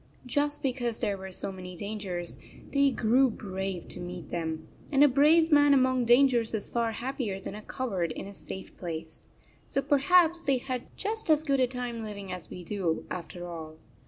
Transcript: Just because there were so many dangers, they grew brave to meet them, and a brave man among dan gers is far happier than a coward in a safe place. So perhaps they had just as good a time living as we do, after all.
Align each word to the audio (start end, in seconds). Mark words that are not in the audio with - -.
Just 0.25 0.63
because 0.63 0.99
there 0.99 1.15
were 1.15 1.31
so 1.31 1.51
many 1.51 1.75
dangers, 1.75 2.39
they 2.73 2.89
grew 2.89 3.29
brave 3.29 3.87
to 3.89 3.99
meet 3.99 4.29
them, 4.29 4.67
and 4.91 5.03
a 5.03 5.07
brave 5.07 5.51
man 5.51 5.75
among 5.75 6.05
dan 6.05 6.27
gers 6.27 6.55
is 6.55 6.71
far 6.71 6.93
happier 6.93 7.39
than 7.39 7.53
a 7.53 7.61
coward 7.61 8.11
in 8.13 8.25
a 8.25 8.33
safe 8.33 8.75
place. 8.77 9.21
So 9.67 9.79
perhaps 9.83 10.39
they 10.39 10.57
had 10.57 10.87
just 10.97 11.29
as 11.29 11.43
good 11.43 11.59
a 11.59 11.67
time 11.67 12.01
living 12.03 12.31
as 12.31 12.49
we 12.49 12.63
do, 12.63 13.05
after 13.11 13.47
all. 13.47 13.77